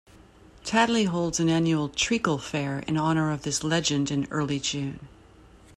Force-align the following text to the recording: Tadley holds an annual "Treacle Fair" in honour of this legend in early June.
Tadley 0.65 1.03
holds 1.05 1.39
an 1.39 1.47
annual 1.47 1.87
"Treacle 1.87 2.39
Fair" 2.39 2.79
in 2.87 2.97
honour 2.97 3.29
of 3.29 3.43
this 3.43 3.63
legend 3.63 4.09
in 4.09 4.27
early 4.31 4.59
June. 4.59 5.07